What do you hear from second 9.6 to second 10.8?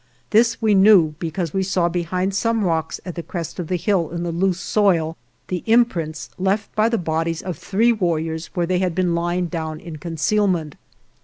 in conceal ment.